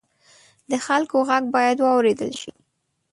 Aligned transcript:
د 0.69 0.71
خلکو 0.85 1.17
غږ 1.29 1.43
باید 1.55 1.77
واورېدل 1.81 2.31
شي. 2.41 2.51